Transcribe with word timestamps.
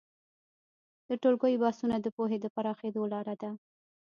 د 1.07 1.09
ټولګیو 1.21 1.61
بحثونه 1.63 1.95
د 2.01 2.07
پوهې 2.15 2.37
د 2.41 2.45
پراخېدو 2.55 3.01
لاره 3.13 3.35
ده. 3.41 3.51